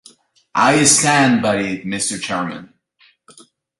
I 0.55 0.83
stand 0.85 1.43
by 1.43 1.57
it, 1.57 1.85
Mr. 1.85 2.19
Chairman. 2.19 2.73